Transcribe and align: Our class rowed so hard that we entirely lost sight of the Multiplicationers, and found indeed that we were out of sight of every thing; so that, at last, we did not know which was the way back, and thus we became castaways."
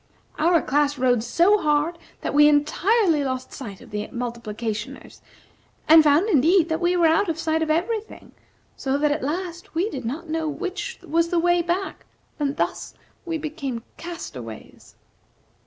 Our 0.39 0.63
class 0.63 0.97
rowed 0.97 1.23
so 1.23 1.59
hard 1.61 1.99
that 2.21 2.33
we 2.33 2.49
entirely 2.49 3.23
lost 3.23 3.53
sight 3.53 3.81
of 3.81 3.91
the 3.91 4.07
Multiplicationers, 4.07 5.21
and 5.87 6.03
found 6.03 6.27
indeed 6.27 6.69
that 6.69 6.81
we 6.81 6.97
were 6.97 7.05
out 7.05 7.29
of 7.29 7.37
sight 7.37 7.61
of 7.61 7.69
every 7.69 8.01
thing; 8.01 8.31
so 8.75 8.97
that, 8.97 9.11
at 9.11 9.21
last, 9.23 9.75
we 9.75 9.91
did 9.91 10.03
not 10.03 10.27
know 10.27 10.49
which 10.49 10.97
was 11.03 11.27
the 11.29 11.37
way 11.37 11.61
back, 11.61 12.07
and 12.39 12.57
thus 12.57 12.95
we 13.27 13.37
became 13.37 13.83
castaways." 13.97 14.95